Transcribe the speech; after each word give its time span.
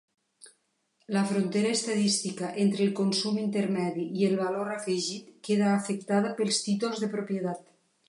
La 1.15 1.21
frontera 1.31 1.73
estadística 1.79 2.49
entre 2.65 2.81
el 2.87 2.95
consum 3.01 3.37
intermedi 3.43 4.09
i 4.23 4.27
el 4.31 4.35
valor 4.43 4.75
afegit 4.81 5.31
queda 5.51 5.73
afectada 5.79 6.37
pels 6.41 6.63
títols 6.69 7.07
de 7.07 7.17
propietat. 7.17 7.67